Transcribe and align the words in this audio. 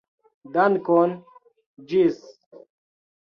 Dankon, 0.53 1.11
ĝis! 1.91 2.17